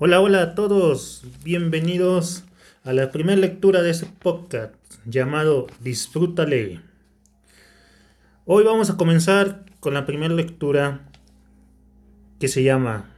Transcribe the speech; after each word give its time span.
Hola, 0.00 0.20
hola 0.20 0.42
a 0.42 0.54
todos, 0.54 1.24
bienvenidos 1.42 2.44
a 2.84 2.92
la 2.92 3.10
primera 3.10 3.36
lectura 3.36 3.82
de 3.82 3.90
este 3.90 4.06
podcast 4.06 4.72
llamado 5.04 5.66
Disfrútale. 5.80 6.80
Hoy 8.44 8.62
vamos 8.62 8.90
a 8.90 8.96
comenzar 8.96 9.64
con 9.80 9.94
la 9.94 10.06
primera 10.06 10.32
lectura 10.32 11.00
que 12.38 12.46
se 12.46 12.62
llama 12.62 13.10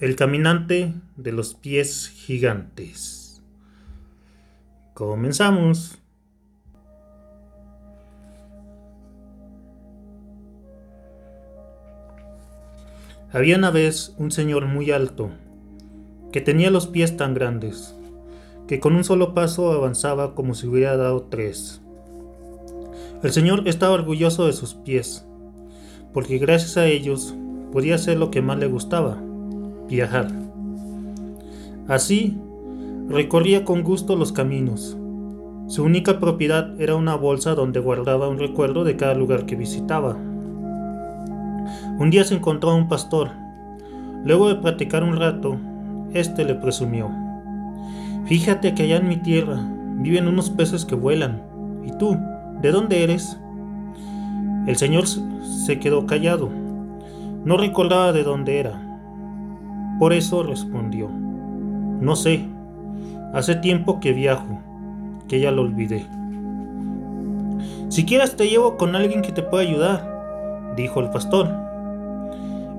El 0.00 0.16
caminante 0.16 0.94
de 1.16 1.32
los 1.32 1.52
pies 1.52 2.08
gigantes. 2.08 3.42
Comenzamos. 4.94 5.98
Había 13.30 13.58
una 13.58 13.70
vez 13.70 14.14
un 14.16 14.30
señor 14.30 14.64
muy 14.64 14.90
alto 14.90 15.32
que 16.32 16.40
tenía 16.40 16.70
los 16.70 16.86
pies 16.86 17.16
tan 17.16 17.34
grandes, 17.34 17.96
que 18.66 18.80
con 18.80 18.96
un 18.96 19.04
solo 19.04 19.34
paso 19.34 19.72
avanzaba 19.72 20.34
como 20.34 20.54
si 20.54 20.66
hubiera 20.66 20.96
dado 20.96 21.22
tres. 21.22 21.80
El 23.22 23.32
Señor 23.32 23.66
estaba 23.66 23.94
orgulloso 23.94 24.46
de 24.46 24.52
sus 24.52 24.74
pies, 24.74 25.26
porque 26.12 26.38
gracias 26.38 26.76
a 26.76 26.86
ellos 26.86 27.34
podía 27.72 27.94
hacer 27.94 28.18
lo 28.18 28.30
que 28.30 28.42
más 28.42 28.58
le 28.58 28.66
gustaba, 28.66 29.18
viajar. 29.88 30.28
Así, 31.88 32.36
recorría 33.08 33.64
con 33.64 33.82
gusto 33.82 34.16
los 34.16 34.32
caminos. 34.32 34.96
Su 35.68 35.82
única 35.82 36.20
propiedad 36.20 36.80
era 36.80 36.94
una 36.94 37.16
bolsa 37.16 37.54
donde 37.54 37.80
guardaba 37.80 38.28
un 38.28 38.38
recuerdo 38.38 38.84
de 38.84 38.96
cada 38.96 39.14
lugar 39.14 39.46
que 39.46 39.56
visitaba. 39.56 40.16
Un 41.98 42.10
día 42.10 42.24
se 42.24 42.34
encontró 42.34 42.70
a 42.70 42.74
un 42.76 42.88
pastor. 42.88 43.30
Luego 44.24 44.48
de 44.48 44.56
platicar 44.56 45.02
un 45.02 45.16
rato, 45.16 45.58
este 46.12 46.44
le 46.44 46.54
presumió. 46.54 47.10
Fíjate 48.26 48.74
que 48.74 48.84
allá 48.84 48.96
en 48.96 49.08
mi 49.08 49.16
tierra 49.16 49.58
viven 49.98 50.28
unos 50.28 50.50
peces 50.50 50.84
que 50.84 50.94
vuelan. 50.94 51.42
¿Y 51.84 51.92
tú? 51.98 52.16
¿De 52.60 52.70
dónde 52.72 53.04
eres? 53.04 53.38
El 54.66 54.76
señor 54.76 55.06
se 55.06 55.78
quedó 55.78 56.06
callado. 56.06 56.50
No 57.44 57.56
recordaba 57.56 58.12
de 58.12 58.24
dónde 58.24 58.58
era. 58.58 58.82
Por 59.98 60.12
eso 60.12 60.42
respondió. 60.42 61.08
No 61.08 62.16
sé. 62.16 62.44
Hace 63.32 63.54
tiempo 63.54 64.00
que 64.00 64.12
viajo, 64.12 64.60
que 65.28 65.40
ya 65.40 65.52
lo 65.52 65.62
olvidé. 65.62 66.06
Si 67.88 68.04
quieres 68.04 68.36
te 68.36 68.48
llevo 68.48 68.76
con 68.76 68.96
alguien 68.96 69.22
que 69.22 69.32
te 69.32 69.42
pueda 69.42 69.62
ayudar, 69.62 70.74
dijo 70.76 71.00
el 71.00 71.10
pastor. 71.10 71.48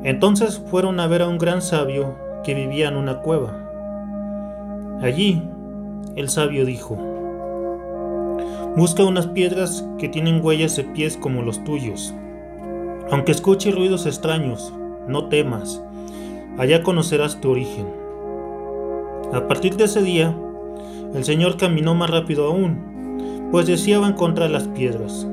Entonces 0.04 0.62
fueron 0.70 1.00
a 1.00 1.08
ver 1.08 1.22
a 1.22 1.28
un 1.28 1.38
gran 1.38 1.62
sabio 1.62 2.27
que 2.48 2.54
vivía 2.54 2.88
en 2.88 2.96
una 2.96 3.20
cueva. 3.20 3.54
Allí, 5.02 5.44
el 6.16 6.30
sabio 6.30 6.64
dijo, 6.66 6.96
Busca 8.78 9.04
unas 9.04 9.28
piedras 9.28 9.86
que 10.00 10.08
tienen 10.08 10.40
huellas 10.42 10.78
de 10.78 10.86
pies 10.86 11.18
como 11.18 11.42
los 11.42 11.62
tuyos. 11.66 12.16
Aunque 13.12 13.34
escuche 13.34 13.72
ruidos 13.72 14.06
extraños, 14.06 14.74
no 15.10 15.28
temas, 15.28 15.84
allá 16.58 16.84
conocerás 16.84 17.42
tu 17.42 17.52
origen. 17.52 17.86
A 19.34 19.46
partir 19.50 19.76
de 19.76 19.84
ese 19.84 20.02
día, 20.02 20.34
el 21.14 21.26
Señor 21.26 21.58
caminó 21.58 21.96
más 21.96 22.10
rápido 22.10 22.48
aún, 22.48 23.50
pues 23.52 23.68
deseaba 23.68 24.08
encontrar 24.08 24.52
las 24.52 24.70
piedras. 24.70 25.28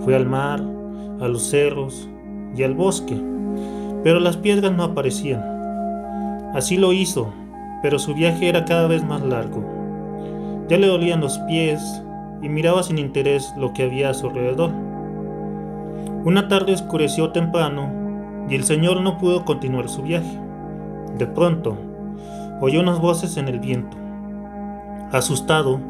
Fue 0.00 0.14
al 0.14 0.26
mar, 0.26 0.60
a 1.22 1.26
los 1.26 1.44
cerros 1.44 2.06
y 2.54 2.64
al 2.64 2.74
bosque, 2.74 3.18
pero 4.02 4.20
las 4.20 4.36
piedras 4.36 4.72
no 4.72 4.84
aparecían. 4.84 5.53
Así 6.54 6.76
lo 6.76 6.92
hizo, 6.92 7.32
pero 7.82 7.98
su 7.98 8.14
viaje 8.14 8.48
era 8.48 8.64
cada 8.64 8.86
vez 8.86 9.04
más 9.04 9.22
largo. 9.22 9.64
Ya 10.68 10.78
le 10.78 10.86
dolían 10.86 11.20
los 11.20 11.38
pies 11.40 11.82
y 12.42 12.48
miraba 12.48 12.84
sin 12.84 12.98
interés 12.98 13.52
lo 13.58 13.72
que 13.72 13.82
había 13.82 14.10
a 14.10 14.14
su 14.14 14.28
alrededor. 14.28 14.70
Una 16.24 16.46
tarde 16.46 16.72
oscureció 16.72 17.32
temprano 17.32 18.46
y 18.48 18.54
el 18.54 18.62
señor 18.62 19.00
no 19.00 19.18
pudo 19.18 19.44
continuar 19.44 19.88
su 19.88 20.02
viaje. 20.02 20.38
De 21.18 21.26
pronto, 21.26 21.76
oyó 22.60 22.80
unas 22.80 23.00
voces 23.00 23.36
en 23.36 23.48
el 23.48 23.58
viento. 23.58 23.96
Asustado, 25.10 25.80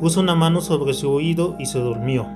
puso 0.00 0.20
una 0.20 0.36
mano 0.36 0.60
sobre 0.60 0.94
su 0.94 1.10
oído 1.10 1.56
y 1.58 1.66
se 1.66 1.80
durmió. 1.80 2.26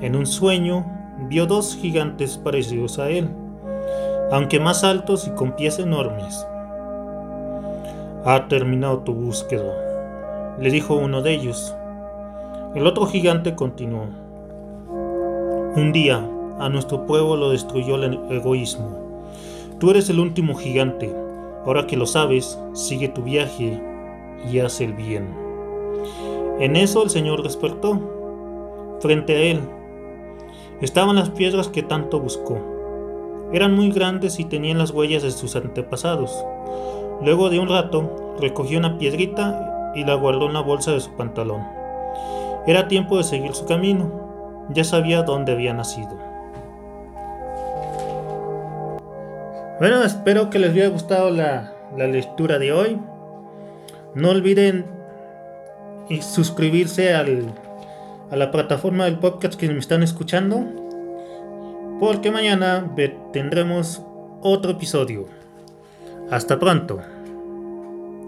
En 0.00 0.16
un 0.16 0.26
sueño, 0.26 0.84
vio 1.28 1.46
dos 1.46 1.76
gigantes 1.76 2.36
parecidos 2.36 2.98
a 2.98 3.10
él, 3.10 3.30
aunque 4.32 4.58
más 4.58 4.82
altos 4.82 5.28
y 5.28 5.30
con 5.30 5.54
pies 5.54 5.78
enormes. 5.78 6.46
Ha 8.22 8.48
terminado 8.48 8.98
tu 8.98 9.14
búsqueda, 9.14 10.56
le 10.60 10.70
dijo 10.70 10.94
uno 10.94 11.22
de 11.22 11.32
ellos. 11.32 11.74
El 12.74 12.86
otro 12.86 13.06
gigante 13.06 13.54
continuó. 13.54 14.08
Un 15.74 15.90
día, 15.94 16.28
a 16.58 16.68
nuestro 16.68 17.06
pueblo 17.06 17.36
lo 17.36 17.48
destruyó 17.48 17.94
el 17.94 18.20
egoísmo. 18.30 18.94
Tú 19.78 19.90
eres 19.90 20.10
el 20.10 20.20
último 20.20 20.54
gigante. 20.54 21.10
Ahora 21.64 21.86
que 21.86 21.96
lo 21.96 22.04
sabes, 22.04 22.58
sigue 22.74 23.08
tu 23.08 23.22
viaje 23.22 23.80
y 24.52 24.58
haz 24.58 24.82
el 24.82 24.92
bien. 24.92 25.34
En 26.58 26.76
eso 26.76 27.02
el 27.02 27.08
Señor 27.08 27.42
despertó. 27.42 28.98
Frente 29.00 29.34
a 29.34 29.40
él 29.40 29.60
estaban 30.82 31.16
las 31.16 31.30
piedras 31.30 31.68
que 31.68 31.82
tanto 31.82 32.20
buscó. 32.20 32.58
Eran 33.50 33.74
muy 33.74 33.90
grandes 33.90 34.38
y 34.40 34.44
tenían 34.44 34.76
las 34.76 34.90
huellas 34.90 35.22
de 35.22 35.30
sus 35.30 35.56
antepasados. 35.56 36.44
Luego 37.22 37.50
de 37.50 37.58
un 37.58 37.68
rato, 37.68 38.36
recogió 38.40 38.78
una 38.78 38.96
piedrita 38.96 39.92
y 39.94 40.04
la 40.04 40.14
guardó 40.14 40.46
en 40.46 40.54
la 40.54 40.60
bolsa 40.60 40.92
de 40.92 41.00
su 41.00 41.14
pantalón. 41.16 41.62
Era 42.66 42.88
tiempo 42.88 43.18
de 43.18 43.24
seguir 43.24 43.54
su 43.54 43.66
camino. 43.66 44.66
Ya 44.70 44.84
sabía 44.84 45.22
dónde 45.22 45.52
había 45.52 45.74
nacido. 45.74 46.16
Bueno, 49.78 50.02
espero 50.04 50.50
que 50.50 50.58
les 50.58 50.72
haya 50.72 50.88
gustado 50.88 51.30
la, 51.30 51.72
lectura 51.96 52.58
de 52.58 52.72
hoy. 52.72 52.98
No 54.14 54.30
olviden 54.30 54.86
suscribirse 56.20 57.14
a 57.14 57.24
la 58.36 58.50
plataforma 58.50 59.06
del 59.06 59.18
podcast 59.18 59.54
que 59.54 59.68
me 59.68 59.78
están 59.78 60.02
escuchando. 60.02 60.64
Porque 61.98 62.30
mañana 62.30 62.94
tendremos 63.32 64.02
otro 64.42 64.72
episodio. 64.72 65.39
Hasta 66.30 66.58
pronto. 66.58 67.02